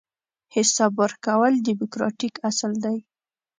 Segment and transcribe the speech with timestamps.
[0.55, 2.97] حساب ورکول دیموکراتیک اصل دی.